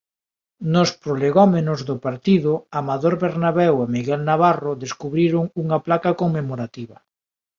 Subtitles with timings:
[0.73, 6.97] Nos prolegómenos do partido Amador Bernabéu e Miguel Navarro descubriron unha placa conmemorativa.